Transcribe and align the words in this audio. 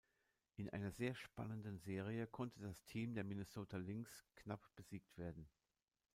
In 0.55 0.67
einer 0.71 0.89
sehr 0.89 1.13
spannenden 1.13 1.77
Serie 1.77 2.25
konnte 2.25 2.59
das 2.59 2.83
Team 2.85 3.13
der 3.13 3.23
Minnesota 3.23 3.77
Lynx 3.77 4.25
knapp 4.35 4.67
besiegt 4.75 5.15
werden. 5.15 5.47